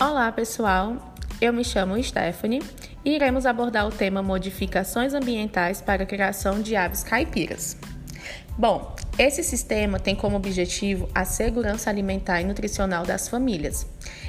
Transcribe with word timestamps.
Olá, 0.00 0.30
pessoal. 0.30 1.12
Eu 1.40 1.52
me 1.52 1.64
chamo 1.64 2.00
Stephanie 2.00 2.62
e 3.04 3.16
iremos 3.16 3.44
abordar 3.44 3.84
o 3.84 3.90
tema 3.90 4.22
modificações 4.22 5.12
ambientais 5.12 5.80
para 5.80 6.04
a 6.04 6.06
criação 6.06 6.62
de 6.62 6.76
aves 6.76 7.02
caipiras. 7.02 7.76
Bom, 8.56 8.94
esse 9.18 9.42
sistema 9.42 9.98
tem 9.98 10.14
como 10.14 10.36
objetivo 10.36 11.08
a 11.12 11.24
segurança 11.24 11.90
alimentar 11.90 12.40
e 12.40 12.44
nutricional 12.44 13.04
das 13.04 13.28
famílias. 13.28 13.88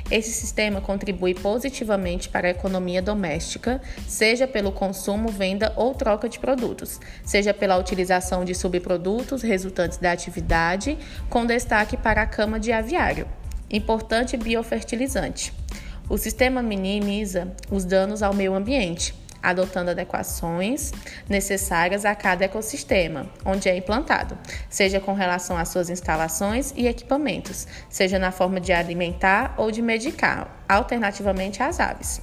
Esse 0.10 0.32
sistema 0.32 0.82
contribui 0.82 1.36
positivamente 1.36 2.30
para 2.30 2.48
a 2.48 2.52
economia 2.52 3.00
doméstica, 3.00 3.80
seja 4.08 4.48
pelo 4.48 4.72
consumo, 4.72 5.30
venda 5.30 5.72
ou 5.76 5.94
troca 5.94 6.28
de 6.28 6.40
produtos, 6.40 7.00
seja 7.24 7.54
pela 7.54 7.78
utilização 7.78 8.44
de 8.44 8.56
subprodutos 8.56 9.44
resultantes 9.44 10.00
da 10.00 10.12
atividade, 10.12 10.98
com 11.30 11.46
destaque 11.46 11.96
para 11.96 12.24
a 12.24 12.26
cama 12.26 12.60
de 12.60 12.72
aviário, 12.72 13.28
importante 13.70 14.36
biofertilizante. 14.38 15.54
O 16.10 16.18
sistema 16.18 16.62
minimiza 16.62 17.54
os 17.70 17.86
danos 17.86 18.24
ao 18.24 18.34
meio 18.34 18.54
ambiente 18.56 19.14
adotando 19.42 19.92
adequações 19.92 20.92
necessárias 21.28 22.06
a 22.06 22.14
cada 22.16 22.46
ecossistema 22.46 23.28
onde 23.46 23.70
é 23.70 23.76
implantado, 23.76 24.38
seja 24.70 25.00
com 25.00 25.14
relação 25.14 25.58
às 25.58 25.70
suas 25.70 25.90
instalações 25.90 26.74
e 26.76 26.88
equipamentos, 26.88 27.68
seja 27.90 28.20
na 28.20 28.32
forma 28.32 28.60
de 28.60 28.72
alimentar 28.72 29.54
ou 29.58 29.72
de 29.72 29.82
medicar, 29.82 30.64
alternativamente 30.68 31.64
às 31.64 31.80
aves. 31.80 32.22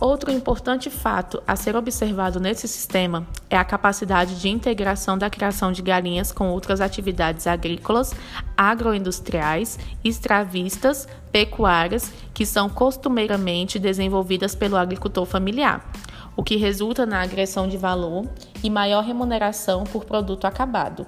Outro 0.00 0.30
importante 0.30 0.88
fato 0.88 1.42
a 1.46 1.54
ser 1.54 1.76
observado 1.76 2.40
nesse 2.40 2.66
sistema 2.66 3.26
é 3.50 3.56
a 3.58 3.64
capacidade 3.64 4.40
de 4.40 4.48
integração 4.48 5.18
da 5.18 5.28
criação 5.28 5.70
de 5.70 5.82
galinhas 5.82 6.32
com 6.32 6.48
outras 6.48 6.80
atividades 6.80 7.46
agrícolas, 7.46 8.14
agroindustriais, 8.56 9.78
extravistas, 10.02 11.06
pecuárias, 11.30 12.10
que 12.32 12.46
são 12.46 12.66
costumeiramente 12.70 13.78
desenvolvidas 13.78 14.54
pelo 14.54 14.78
agricultor 14.78 15.26
familiar, 15.26 15.92
o 16.34 16.42
que 16.42 16.56
resulta 16.56 17.04
na 17.04 17.20
agressão 17.20 17.68
de 17.68 17.76
valor 17.76 18.26
e 18.62 18.70
maior 18.70 19.04
remuneração 19.04 19.84
por 19.84 20.06
produto 20.06 20.46
acabado. 20.46 21.06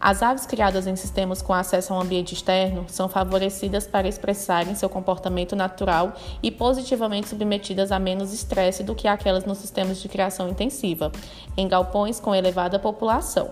As 0.00 0.22
aves 0.22 0.44
criadas 0.44 0.86
em 0.86 0.96
sistemas 0.96 1.40
com 1.40 1.54
acesso 1.54 1.94
ao 1.94 2.00
ambiente 2.02 2.34
externo 2.34 2.84
são 2.88 3.08
favorecidas 3.08 3.86
para 3.86 4.08
expressarem 4.08 4.74
seu 4.74 4.88
comportamento 4.88 5.56
natural 5.56 6.12
e 6.42 6.50
positivamente 6.50 7.28
submetidas 7.28 7.90
a 7.90 7.98
menos 7.98 8.32
estresse 8.32 8.82
do 8.82 8.94
que 8.94 9.08
aquelas 9.08 9.44
nos 9.44 9.58
sistemas 9.58 10.00
de 10.02 10.08
criação 10.08 10.48
intensiva, 10.48 11.10
em 11.56 11.66
galpões 11.66 12.20
com 12.20 12.34
elevada 12.34 12.78
população. 12.78 13.50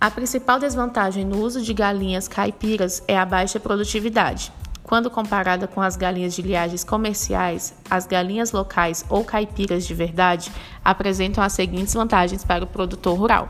A 0.00 0.10
principal 0.10 0.58
desvantagem 0.58 1.24
no 1.24 1.38
uso 1.38 1.62
de 1.62 1.72
galinhas 1.72 2.28
caipiras 2.28 3.02
é 3.08 3.16
a 3.16 3.24
baixa 3.24 3.58
produtividade. 3.58 4.52
Quando 4.94 5.10
comparada 5.10 5.66
com 5.66 5.82
as 5.82 5.96
galinhas 5.96 6.36
de 6.36 6.42
liagens 6.42 6.84
comerciais, 6.84 7.74
as 7.90 8.06
galinhas 8.06 8.52
locais 8.52 9.04
ou 9.08 9.24
caipiras 9.24 9.84
de 9.84 9.92
verdade 9.92 10.52
apresentam 10.84 11.42
as 11.42 11.52
seguintes 11.52 11.92
vantagens 11.94 12.44
para 12.44 12.62
o 12.62 12.66
produtor 12.68 13.18
rural: 13.18 13.48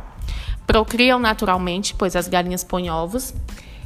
procriam 0.66 1.18
naturalmente, 1.18 1.94
pois 1.94 2.16
as 2.16 2.28
galinhas 2.28 2.64
põem 2.64 2.88
ovos, 2.88 3.34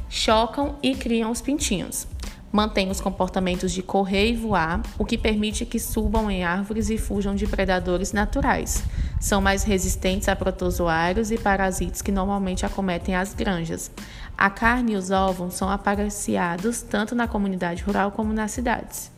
chocam 0.08 0.76
e 0.80 0.94
criam 0.94 1.32
os 1.32 1.40
pintinhos. 1.40 2.06
Mantêm 2.50 2.90
os 2.90 3.00
comportamentos 3.00 3.72
de 3.72 3.82
correr 3.82 4.30
e 4.30 4.36
voar, 4.36 4.80
o 4.98 5.04
que 5.04 5.18
permite 5.18 5.66
que 5.66 5.78
subam 5.78 6.30
em 6.30 6.44
árvores 6.44 6.88
e 6.88 6.96
fujam 6.96 7.34
de 7.34 7.46
predadores 7.46 8.12
naturais. 8.12 8.82
São 9.20 9.40
mais 9.40 9.64
resistentes 9.64 10.28
a 10.28 10.36
protozoários 10.36 11.30
e 11.30 11.36
parasitas 11.36 12.00
que 12.00 12.10
normalmente 12.10 12.64
acometem 12.64 13.14
as 13.14 13.34
granjas. 13.34 13.90
A 14.36 14.48
carne 14.48 14.92
e 14.92 14.96
os 14.96 15.10
ovos 15.10 15.54
são 15.54 15.68
apreciados 15.68 16.80
tanto 16.80 17.14
na 17.14 17.28
comunidade 17.28 17.82
rural 17.82 18.12
como 18.12 18.32
nas 18.32 18.52
cidades. 18.52 19.10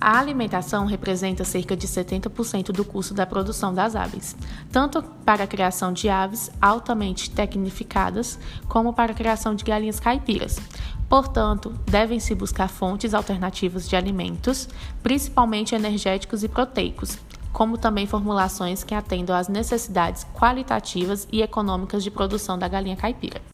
A 0.00 0.18
alimentação 0.18 0.86
representa 0.86 1.44
cerca 1.44 1.76
de 1.76 1.86
70% 1.86 2.72
do 2.72 2.86
custo 2.86 3.12
da 3.12 3.26
produção 3.26 3.74
das 3.74 3.94
aves, 3.94 4.34
tanto 4.72 5.02
para 5.02 5.44
a 5.44 5.46
criação 5.46 5.92
de 5.92 6.08
aves 6.08 6.50
altamente 6.58 7.30
tecnificadas, 7.30 8.38
como 8.66 8.94
para 8.94 9.12
a 9.12 9.14
criação 9.14 9.54
de 9.54 9.62
galinhas 9.62 10.00
caipiras. 10.00 10.58
Portanto, 11.06 11.74
devem-se 11.84 12.34
buscar 12.34 12.68
fontes 12.68 13.12
alternativas 13.12 13.86
de 13.86 13.94
alimentos, 13.94 14.70
principalmente 15.02 15.74
energéticos 15.74 16.42
e 16.42 16.48
proteicos, 16.48 17.18
como 17.52 17.76
também 17.76 18.06
formulações 18.06 18.82
que 18.82 18.94
atendam 18.94 19.36
às 19.36 19.48
necessidades 19.48 20.26
qualitativas 20.32 21.28
e 21.30 21.42
econômicas 21.42 22.02
de 22.02 22.10
produção 22.10 22.58
da 22.58 22.68
galinha 22.68 22.96
caipira. 22.96 23.49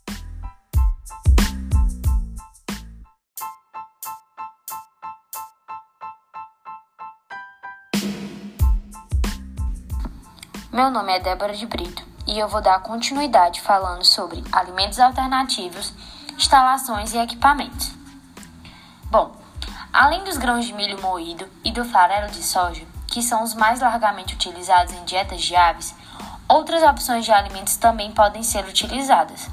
Meu 10.77 10.91
nome 10.91 11.11
é 11.11 11.19
Débora 11.19 11.55
de 11.55 11.65
Brito 11.65 12.05
e 12.27 12.39
eu 12.39 12.47
vou 12.47 12.61
dar 12.61 12.83
continuidade 12.83 13.63
falando 13.63 14.05
sobre 14.05 14.45
alimentos 14.53 15.01
alternativos, 15.01 15.95
instalações 16.37 17.15
e 17.15 17.19
equipamentos. 17.19 17.95
Bom, 19.05 19.35
além 19.91 20.23
dos 20.23 20.37
grãos 20.37 20.67
de 20.67 20.75
milho 20.75 21.01
moído 21.01 21.49
e 21.65 21.73
do 21.73 21.83
farelo 21.83 22.31
de 22.31 22.43
soja, 22.43 22.85
que 23.07 23.23
são 23.23 23.43
os 23.43 23.55
mais 23.55 23.81
largamente 23.81 24.35
utilizados 24.35 24.93
em 24.93 25.03
dietas 25.07 25.41
de 25.41 25.57
aves, 25.57 25.95
outras 26.47 26.83
opções 26.83 27.25
de 27.25 27.33
alimentos 27.33 27.79
também 27.79 28.13
podem 28.13 28.43
ser 28.43 28.67
utilizadas, 28.67 29.49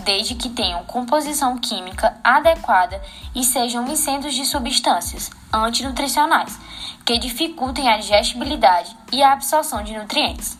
desde 0.00 0.34
que 0.34 0.48
tenham 0.48 0.84
composição 0.84 1.56
química 1.58 2.16
adequada 2.22 3.00
e 3.34 3.44
sejam 3.44 3.86
isentos 3.90 4.34
de 4.34 4.44
substâncias 4.44 5.30
antinutricionais 5.52 6.58
que 7.04 7.18
dificultem 7.18 7.88
a 7.88 7.96
digestibilidade 7.96 8.96
e 9.12 9.22
a 9.22 9.32
absorção 9.32 9.82
de 9.82 9.96
nutrientes. 9.96 10.58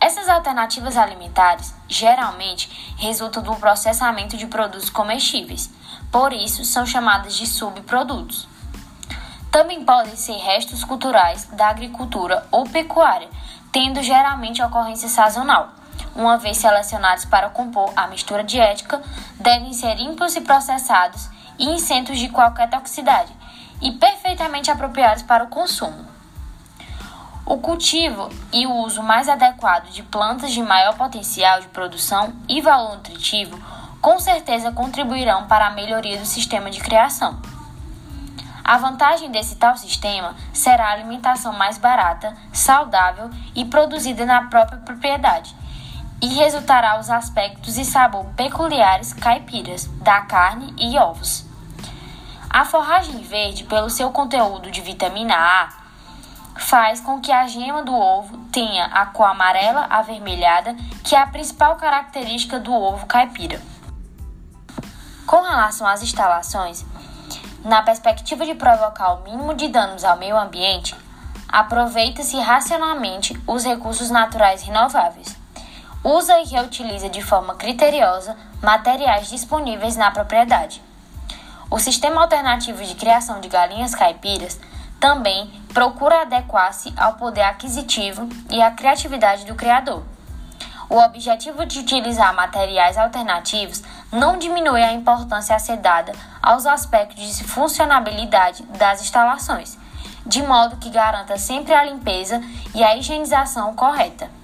Essas 0.00 0.28
alternativas 0.28 0.96
alimentares 0.96 1.72
geralmente 1.88 2.94
resultam 2.96 3.42
do 3.42 3.54
processamento 3.54 4.36
de 4.36 4.46
produtos 4.46 4.90
comestíveis, 4.90 5.70
por 6.10 6.32
isso 6.32 6.64
são 6.64 6.84
chamadas 6.84 7.36
de 7.36 7.46
subprodutos. 7.46 8.48
Também 9.50 9.84
podem 9.84 10.16
ser 10.16 10.36
restos 10.38 10.82
culturais 10.82 11.44
da 11.52 11.68
agricultura 11.68 12.46
ou 12.50 12.64
pecuária, 12.64 13.28
tendo 13.70 14.02
geralmente 14.02 14.62
ocorrência 14.62 15.08
sazonal. 15.08 15.81
Uma 16.14 16.36
vez 16.36 16.58
selecionados 16.58 17.24
para 17.24 17.48
compor 17.48 17.92
a 17.96 18.06
mistura 18.06 18.44
diética, 18.44 19.02
devem 19.40 19.72
ser 19.72 19.94
limpos 19.94 20.36
e 20.36 20.40
processados 20.40 21.28
e 21.58 21.74
isentos 21.74 22.18
de 22.18 22.28
qualquer 22.28 22.68
toxicidade, 22.68 23.32
e 23.80 23.92
perfeitamente 23.92 24.70
apropriados 24.70 25.22
para 25.22 25.44
o 25.44 25.48
consumo. 25.48 26.06
O 27.44 27.58
cultivo 27.58 28.28
e 28.52 28.66
o 28.66 28.72
uso 28.72 29.02
mais 29.02 29.28
adequado 29.28 29.90
de 29.90 30.02
plantas 30.02 30.52
de 30.52 30.62
maior 30.62 30.94
potencial 30.96 31.60
de 31.60 31.68
produção 31.68 32.32
e 32.48 32.60
valor 32.60 32.94
nutritivo 32.94 33.58
com 34.00 34.18
certeza 34.18 34.72
contribuirão 34.72 35.46
para 35.46 35.68
a 35.68 35.70
melhoria 35.70 36.18
do 36.18 36.26
sistema 36.26 36.70
de 36.70 36.80
criação. 36.80 37.40
A 38.64 38.76
vantagem 38.76 39.30
desse 39.30 39.56
tal 39.56 39.76
sistema 39.76 40.34
será 40.52 40.88
a 40.88 40.92
alimentação 40.92 41.52
mais 41.52 41.78
barata, 41.78 42.36
saudável 42.52 43.30
e 43.54 43.64
produzida 43.64 44.26
na 44.26 44.44
própria 44.44 44.78
propriedade, 44.78 45.54
e 46.22 46.28
resultará 46.28 47.00
os 47.00 47.10
aspectos 47.10 47.76
e 47.76 47.84
sabor 47.84 48.24
peculiares 48.36 49.12
caipiras 49.12 49.86
da 50.00 50.20
carne 50.20 50.72
e 50.78 50.96
ovos. 50.96 51.44
A 52.48 52.64
forragem 52.64 53.18
verde, 53.22 53.64
pelo 53.64 53.90
seu 53.90 54.12
conteúdo 54.12 54.70
de 54.70 54.80
vitamina 54.80 55.34
A, 55.34 55.68
faz 56.60 57.00
com 57.00 57.20
que 57.20 57.32
a 57.32 57.48
gema 57.48 57.82
do 57.82 57.92
ovo 57.92 58.38
tenha 58.52 58.84
a 58.84 59.06
cor 59.06 59.26
amarela 59.26 59.86
avermelhada, 59.90 60.76
que 61.02 61.16
é 61.16 61.18
a 61.20 61.26
principal 61.26 61.74
característica 61.74 62.60
do 62.60 62.72
ovo 62.72 63.04
caipira. 63.06 63.60
Com 65.26 65.42
relação 65.42 65.86
às 65.86 66.02
instalações, 66.02 66.84
na 67.64 67.82
perspectiva 67.82 68.44
de 68.44 68.54
provocar 68.54 69.14
o 69.14 69.22
mínimo 69.24 69.54
de 69.54 69.66
danos 69.68 70.04
ao 70.04 70.18
meio 70.18 70.38
ambiente, 70.38 70.94
aproveita-se 71.48 72.38
racionalmente 72.38 73.40
os 73.46 73.64
recursos 73.64 74.10
naturais 74.10 74.62
renováveis. 74.62 75.41
Usa 76.04 76.40
e 76.40 76.46
reutiliza 76.46 77.08
de 77.08 77.22
forma 77.22 77.54
criteriosa 77.54 78.36
materiais 78.60 79.30
disponíveis 79.30 79.94
na 79.94 80.10
propriedade. 80.10 80.82
O 81.70 81.78
sistema 81.78 82.22
alternativo 82.22 82.82
de 82.82 82.96
criação 82.96 83.40
de 83.40 83.48
galinhas 83.48 83.94
caipiras 83.94 84.58
também 84.98 85.48
procura 85.72 86.22
adequar-se 86.22 86.92
ao 86.96 87.14
poder 87.14 87.42
aquisitivo 87.42 88.28
e 88.50 88.60
à 88.60 88.72
criatividade 88.72 89.44
do 89.44 89.54
criador. 89.54 90.02
O 90.90 90.98
objetivo 90.98 91.64
de 91.64 91.78
utilizar 91.78 92.34
materiais 92.34 92.98
alternativos 92.98 93.80
não 94.10 94.38
diminui 94.38 94.82
a 94.82 94.92
importância 94.92 95.54
a 95.54 95.60
ser 95.60 95.76
dada 95.76 96.12
aos 96.42 96.66
aspectos 96.66 97.38
de 97.38 97.44
funcionabilidade 97.44 98.64
das 98.76 99.00
instalações, 99.00 99.78
de 100.26 100.42
modo 100.42 100.76
que 100.78 100.90
garanta 100.90 101.38
sempre 101.38 101.72
a 101.72 101.84
limpeza 101.84 102.42
e 102.74 102.82
a 102.82 102.96
higienização 102.96 103.74
correta. 103.76 104.41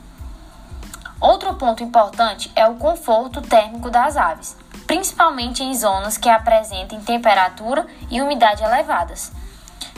Outro 1.21 1.55
ponto 1.55 1.83
importante 1.83 2.51
é 2.55 2.65
o 2.67 2.77
conforto 2.77 3.43
térmico 3.43 3.91
das 3.91 4.17
aves, 4.17 4.57
principalmente 4.87 5.65
em 5.65 5.75
zonas 5.75 6.17
que 6.17 6.29
apresentem 6.29 7.01
temperatura 7.01 7.87
e 8.09 8.23
umidade 8.23 8.63
elevadas. 8.63 9.33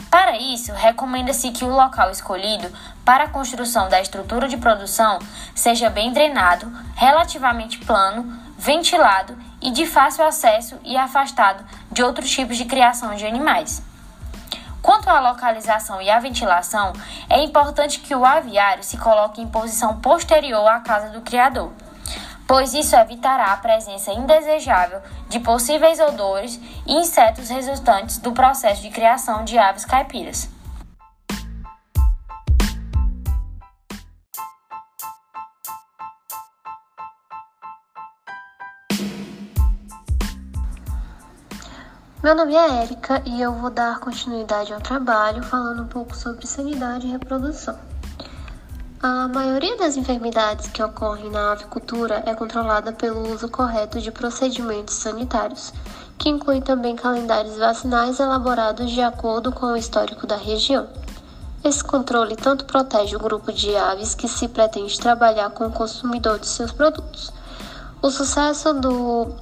Para 0.09 0.37
isso, 0.37 0.73
recomenda-se 0.73 1.51
que 1.51 1.63
o 1.63 1.69
local 1.69 2.09
escolhido 2.09 2.69
para 3.05 3.25
a 3.25 3.29
construção 3.29 3.87
da 3.87 4.01
estrutura 4.01 4.47
de 4.47 4.57
produção 4.57 5.19
seja 5.53 5.91
bem 5.91 6.11
drenado, 6.11 6.71
relativamente 6.95 7.77
plano, 7.77 8.37
ventilado 8.57 9.37
e 9.61 9.69
de 9.69 9.85
fácil 9.85 10.25
acesso 10.25 10.75
e 10.83 10.97
afastado 10.97 11.63
de 11.91 12.01
outros 12.01 12.29
tipos 12.31 12.57
de 12.57 12.65
criação 12.65 13.15
de 13.15 13.27
animais. 13.27 13.83
Quanto 14.81 15.09
à 15.09 15.19
localização 15.19 16.01
e 16.01 16.09
à 16.09 16.19
ventilação, 16.19 16.91
é 17.29 17.43
importante 17.43 17.99
que 17.99 18.15
o 18.15 18.25
aviário 18.25 18.83
se 18.83 18.97
coloque 18.97 19.39
em 19.39 19.47
posição 19.47 19.99
posterior 19.99 20.67
à 20.67 20.79
casa 20.79 21.09
do 21.09 21.21
criador, 21.21 21.71
pois 22.47 22.73
isso 22.73 22.95
evitará 22.95 23.53
a 23.53 23.57
presença 23.57 24.11
indesejável 24.11 24.99
de 25.29 25.39
possíveis 25.39 25.99
odores 25.99 26.59
e 26.87 26.93
insetos 26.93 27.49
resultantes 27.49 28.17
do 28.17 28.31
processo 28.31 28.81
de 28.81 28.89
criação 28.89 29.43
de 29.43 29.57
aves 29.57 29.85
caipiras. 29.85 30.49
Meu 42.23 42.35
nome 42.35 42.53
é 42.53 42.83
Érica 42.83 43.19
e 43.25 43.41
eu 43.41 43.51
vou 43.51 43.71
dar 43.71 43.99
continuidade 43.99 44.71
ao 44.71 44.79
trabalho 44.79 45.41
falando 45.41 45.81
um 45.81 45.87
pouco 45.87 46.15
sobre 46.15 46.45
sanidade 46.45 47.07
e 47.07 47.09
reprodução. 47.09 47.75
A 49.01 49.27
maioria 49.27 49.75
das 49.75 49.97
enfermidades 49.97 50.67
que 50.67 50.83
ocorrem 50.83 51.31
na 51.31 51.53
avicultura 51.53 52.21
é 52.27 52.35
controlada 52.35 52.93
pelo 52.93 53.27
uso 53.33 53.49
correto 53.49 53.99
de 53.99 54.11
procedimentos 54.11 54.93
sanitários, 54.93 55.73
que 56.19 56.29
inclui 56.29 56.61
também 56.61 56.95
calendários 56.95 57.57
vacinais 57.57 58.19
elaborados 58.19 58.91
de 58.91 59.01
acordo 59.01 59.51
com 59.51 59.65
o 59.65 59.75
histórico 59.75 60.27
da 60.27 60.37
região. 60.37 60.87
Esse 61.63 61.83
controle 61.83 62.35
tanto 62.35 62.65
protege 62.65 63.15
o 63.15 63.19
grupo 63.19 63.51
de 63.51 63.75
aves 63.75 64.13
que 64.13 64.27
se 64.27 64.47
pretende 64.47 64.99
trabalhar 64.99 65.49
com 65.49 65.65
o 65.65 65.71
consumidor 65.71 66.37
de 66.37 66.47
seus 66.47 66.71
produtos. 66.71 67.33
O 67.99 68.11
sucesso 68.11 68.75
do 68.75 69.33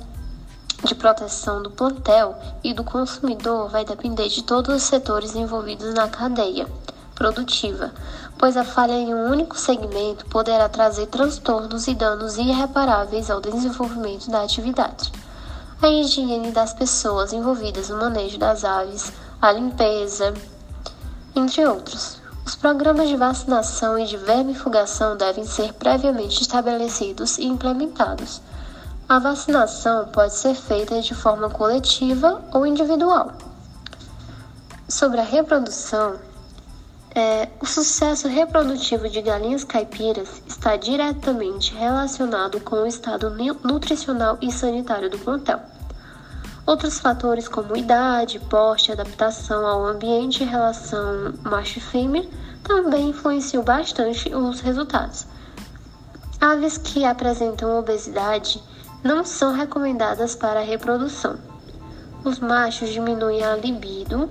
de 0.83 0.95
proteção 0.95 1.61
do 1.61 1.69
plantel 1.69 2.35
e 2.63 2.73
do 2.73 2.83
consumidor 2.83 3.69
vai 3.69 3.83
depender 3.83 4.29
de 4.29 4.43
todos 4.43 4.75
os 4.75 4.83
setores 4.83 5.35
envolvidos 5.35 5.93
na 5.93 6.07
cadeia 6.07 6.67
produtiva, 7.15 7.91
pois 8.37 8.55
a 8.55 8.63
falha 8.63 8.93
em 8.93 9.13
um 9.13 9.29
único 9.29 9.57
segmento 9.57 10.25
poderá 10.27 10.69
trazer 10.69 11.07
transtornos 11.07 11.87
e 11.87 11.93
danos 11.93 12.37
irreparáveis 12.37 13.29
ao 13.29 13.41
desenvolvimento 13.41 14.31
da 14.31 14.41
atividade. 14.41 15.11
A 15.81 15.89
higiene 15.89 16.51
das 16.51 16.73
pessoas 16.73 17.33
envolvidas 17.33 17.89
no 17.89 17.97
manejo 17.97 18.37
das 18.37 18.63
aves, 18.63 19.11
a 19.41 19.51
limpeza, 19.51 20.33
entre 21.35 21.65
outros. 21.65 22.17
Os 22.45 22.55
programas 22.55 23.09
de 23.09 23.15
vacinação 23.15 23.99
e 23.99 24.05
de 24.05 24.17
vermifugação 24.17 25.15
devem 25.15 25.45
ser 25.45 25.73
previamente 25.73 26.41
estabelecidos 26.41 27.37
e 27.37 27.45
implementados 27.45 28.41
a 29.09 29.17
vacinação 29.17 30.07
pode 30.09 30.35
ser 30.35 30.53
feita 30.53 31.01
de 31.01 31.15
forma 31.15 31.49
coletiva 31.49 32.43
ou 32.53 32.63
individual. 32.63 33.31
Sobre 34.87 35.19
a 35.19 35.23
reprodução, 35.23 36.19
é, 37.15 37.49
o 37.59 37.65
sucesso 37.65 38.27
reprodutivo 38.27 39.09
de 39.09 39.19
galinhas 39.19 39.63
caipiras 39.63 40.43
está 40.45 40.75
diretamente 40.75 41.73
relacionado 41.73 42.59
com 42.59 42.75
o 42.75 42.85
estado 42.85 43.31
nutricional 43.63 44.37
e 44.39 44.51
sanitário 44.51 45.09
do 45.09 45.17
plantel. 45.17 45.59
Outros 46.67 46.99
fatores 46.99 47.47
como 47.47 47.75
idade, 47.75 48.39
porte, 48.39 48.91
adaptação 48.91 49.65
ao 49.65 49.87
ambiente 49.87 50.43
e 50.43 50.45
relação 50.45 51.33
macho 51.41 51.79
e 51.79 51.81
fêmea 51.81 52.29
também 52.63 53.09
influenciam 53.09 53.63
bastante 53.63 54.31
os 54.35 54.59
resultados. 54.59 55.25
Aves 56.39 56.77
que 56.77 57.03
apresentam 57.03 57.79
obesidade 57.79 58.61
não 59.03 59.23
são 59.23 59.53
recomendadas 59.53 60.35
para 60.35 60.59
a 60.59 60.63
reprodução. 60.63 61.37
Os 62.23 62.39
machos 62.39 62.89
diminuem 62.89 63.43
a 63.43 63.55
libido 63.55 64.29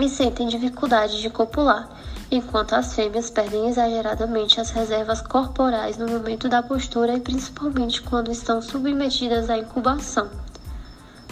e 0.00 0.08
sentem 0.08 0.48
dificuldade 0.48 1.20
de 1.20 1.28
copular, 1.28 1.88
enquanto 2.30 2.72
as 2.74 2.94
fêmeas 2.94 3.30
perdem 3.30 3.68
exageradamente 3.68 4.60
as 4.60 4.70
reservas 4.70 5.20
corporais 5.20 5.98
no 5.98 6.08
momento 6.08 6.48
da 6.48 6.62
postura 6.62 7.14
e 7.14 7.20
principalmente 7.20 8.00
quando 8.02 8.32
estão 8.32 8.62
submetidas 8.62 9.50
à 9.50 9.58
incubação. 9.58 10.30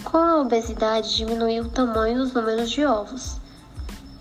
Com 0.05 0.19
a 0.19 0.41
obesidade, 0.41 1.17
diminui 1.17 1.61
o 1.61 1.69
tamanho 1.69 2.19
e 2.19 2.21
os 2.21 2.33
números 2.33 2.71
de 2.71 2.85
ovos. 2.85 3.37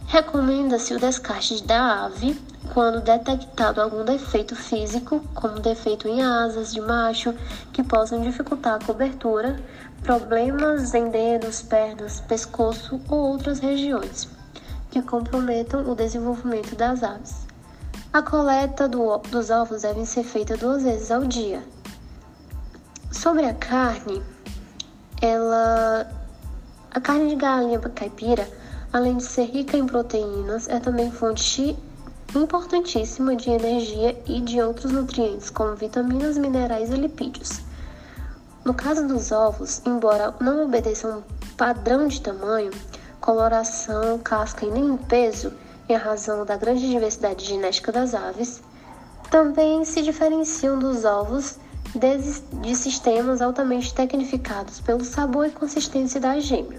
Recomenda-se 0.08 0.94
o 0.94 1.00
descarte 1.00 1.64
da 1.64 2.06
ave 2.06 2.40
quando 2.74 3.02
detectado 3.02 3.82
algum 3.82 4.06
defeito 4.06 4.56
físico, 4.56 5.22
como 5.36 5.60
defeito 5.60 6.08
em 6.08 6.22
asas 6.22 6.74
de 6.74 6.80
macho, 6.80 7.34
que 7.74 7.84
possam 7.84 8.22
dificultar 8.22 8.76
a 8.76 8.86
cobertura, 8.86 9.60
problemas 10.02 10.94
em 10.94 11.10
dedos, 11.10 11.62
pernas, 11.62 12.22
pescoço 12.22 13.02
ou 13.10 13.20
outras 13.32 13.60
regiões 13.60 14.28
que 14.90 15.02
comprometam 15.02 15.90
o 15.90 15.96
desenvolvimento 15.96 16.76
das 16.76 17.04
aves. 17.04 17.48
A 18.14 18.22
coleta 18.22 18.88
do, 18.88 19.18
dos 19.18 19.50
ovos 19.50 19.84
deve 19.84 20.06
ser 20.06 20.24
feita 20.24 20.58
duas 20.58 20.84
vezes 20.84 21.12
ao 21.12 21.24
dia. 21.24 21.64
Sobre 23.12 23.46
a 23.46 23.54
carne, 23.54 24.22
ela 25.22 26.10
a 26.94 27.00
carne 27.00 27.30
de 27.30 27.36
galinha 27.36 27.80
caipira, 27.80 28.48
além 28.92 29.18
de 29.18 29.24
ser 29.24 29.46
rica 29.46 29.78
em 29.78 29.86
proteínas, 29.86 30.68
é 30.68 30.80
também 30.80 31.10
fonte 31.10 31.78
importantíssima 32.36 33.36
de 33.36 33.50
energia 33.50 34.18
e 34.26 34.40
de 34.40 34.62
outros 34.62 34.92
nutrientes, 34.92 35.50
como 35.50 35.76
vitaminas, 35.76 36.38
minerais 36.38 36.90
e 36.90 36.96
lipídios. 36.96 37.62
No 38.64 38.74
caso 38.74 39.08
dos 39.08 39.32
ovos, 39.32 39.82
embora 39.86 40.34
não 40.40 40.64
obedeçam 40.66 41.24
padrão 41.58 42.08
de 42.08 42.22
tamanho, 42.22 42.72
coloração, 43.20 44.20
casca 44.20 44.66
e 44.66 44.72
nem 44.72 44.96
peso, 44.98 45.52
em 45.90 45.96
razão 45.96 46.46
da 46.46 46.56
grande 46.56 46.90
diversidade 46.90 47.46
genética 47.46 47.92
das 47.92 48.14
aves, 48.14 48.62
também 49.30 49.84
se 49.84 50.02
diferenciam 50.02 50.80
dos 50.80 51.04
ovos 51.06 51.58
de 52.62 52.76
sistemas 52.76 53.42
altamente 53.42 53.94
tecnificados 53.94 54.80
pelo 54.80 55.04
sabor 55.04 55.48
e 55.48 55.52
consistência 55.52 56.22
da 56.22 56.40
gema. 56.40 56.76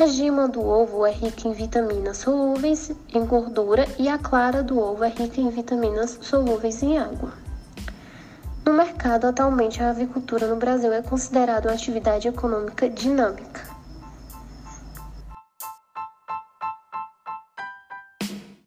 A 0.00 0.06
gema 0.06 0.46
do 0.46 0.64
ovo 0.64 1.04
é 1.04 1.10
rica 1.10 1.48
em 1.48 1.52
vitaminas 1.52 2.18
solúveis 2.18 2.92
em 3.12 3.26
gordura 3.26 3.84
e 3.98 4.08
a 4.08 4.16
clara 4.16 4.62
do 4.62 4.78
ovo 4.78 5.02
é 5.02 5.08
rica 5.08 5.40
em 5.40 5.50
vitaminas 5.50 6.16
solúveis 6.22 6.80
em 6.84 6.96
água. 6.96 7.32
No 8.64 8.74
mercado, 8.74 9.24
atualmente, 9.26 9.82
a 9.82 9.90
avicultura 9.90 10.46
no 10.46 10.54
Brasil 10.54 10.92
é 10.92 11.02
considerada 11.02 11.68
uma 11.68 11.74
atividade 11.74 12.28
econômica 12.28 12.88
dinâmica. 12.88 13.67